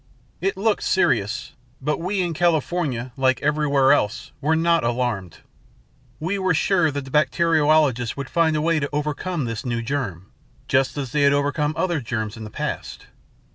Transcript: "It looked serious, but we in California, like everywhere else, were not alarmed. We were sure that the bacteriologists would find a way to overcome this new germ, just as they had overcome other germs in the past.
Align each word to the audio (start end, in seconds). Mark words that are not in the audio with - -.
"It 0.41 0.57
looked 0.57 0.81
serious, 0.81 1.53
but 1.79 1.99
we 1.99 2.21
in 2.23 2.33
California, 2.33 3.11
like 3.17 3.39
everywhere 3.43 3.91
else, 3.93 4.31
were 4.41 4.55
not 4.55 4.83
alarmed. 4.83 5.37
We 6.19 6.39
were 6.39 6.55
sure 6.55 6.89
that 6.89 7.05
the 7.05 7.11
bacteriologists 7.11 8.17
would 8.17 8.27
find 8.27 8.55
a 8.55 8.61
way 8.63 8.79
to 8.79 8.89
overcome 8.91 9.45
this 9.45 9.63
new 9.63 9.83
germ, 9.83 10.31
just 10.67 10.97
as 10.97 11.11
they 11.11 11.21
had 11.21 11.33
overcome 11.33 11.75
other 11.77 12.01
germs 12.01 12.35
in 12.35 12.45
the 12.45 12.49
past. 12.49 13.05